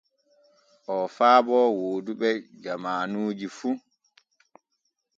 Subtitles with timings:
[0.93, 2.29] Oo faabo wooduɓe
[2.63, 3.69] jamaanuji fu.